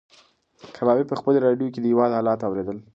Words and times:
کبابي 0.75 1.03
په 1.07 1.15
خپلې 1.19 1.37
راډیو 1.45 1.71
کې 1.73 1.79
د 1.81 1.85
هېواد 1.91 2.15
حالات 2.17 2.39
اورېدل. 2.43 2.77